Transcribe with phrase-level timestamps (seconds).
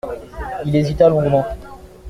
[0.65, 1.45] Il hésita longuement.